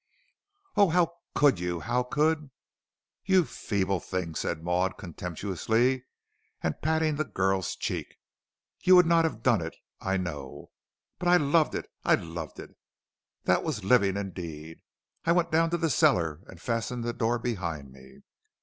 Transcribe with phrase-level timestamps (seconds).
[0.75, 2.49] "Oh, how could you how could"
[3.31, 6.05] "You feeble thing," said Maud, contemptuously,
[6.63, 8.15] and patting the girl's cheek,
[8.79, 10.71] "you would not have done it I know.
[11.19, 12.75] But I loved it I loved it!
[13.43, 14.79] That was living indeed.
[15.23, 18.21] I went down to the cellar and fastened the door behind me.